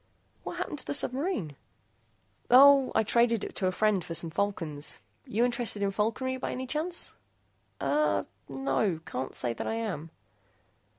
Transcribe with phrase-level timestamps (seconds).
[0.43, 1.55] "What happened to the submarine?"
[2.49, 4.97] "Oh, I traded it to a friend for some falcons.
[5.27, 7.13] You interested in falconry by any chance?"
[7.79, 8.99] "Er, no.
[9.05, 10.09] Can't say that I am."